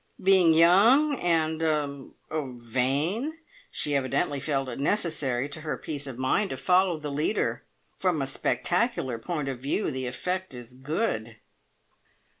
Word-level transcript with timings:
Being 0.23 0.55
young 0.55 1.13
and 1.19 1.61
er 1.61 2.05
vain, 2.55 3.37
she 3.69 3.95
evidently 3.95 4.39
felt 4.39 4.67
it 4.67 4.79
necessary 4.79 5.47
to 5.49 5.61
her 5.61 5.77
peace 5.77 6.07
of 6.07 6.17
mind 6.17 6.49
to 6.49 6.57
follow 6.57 6.97
the 6.97 7.11
leader. 7.11 7.65
From 7.97 8.19
a 8.19 8.25
spectacular 8.25 9.19
point 9.19 9.47
of 9.47 9.59
view 9.59 9.91
the 9.91 10.07
effect 10.07 10.55
is 10.55 10.73
good." 10.73 11.35